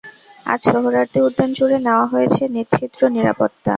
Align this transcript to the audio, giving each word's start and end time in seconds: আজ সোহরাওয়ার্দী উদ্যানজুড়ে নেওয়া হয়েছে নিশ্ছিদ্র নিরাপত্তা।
আজ 0.45 0.59
সোহরাওয়ার্দী 0.65 1.19
উদ্যানজুড়ে 1.27 1.77
নেওয়া 1.85 2.05
হয়েছে 2.13 2.41
নিশ্ছিদ্র 2.55 3.01
নিরাপত্তা। 3.15 3.69